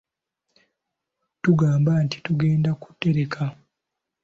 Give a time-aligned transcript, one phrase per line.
[1.43, 3.43] Tugamba nti tugenda kutereka.